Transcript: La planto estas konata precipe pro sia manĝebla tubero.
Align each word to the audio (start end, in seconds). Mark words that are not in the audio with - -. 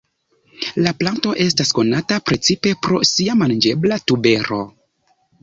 La 0.85 0.93
planto 1.01 1.33
estas 1.45 1.73
konata 1.79 2.17
precipe 2.31 2.73
pro 2.87 3.03
sia 3.11 3.37
manĝebla 3.43 4.01
tubero. 4.09 4.61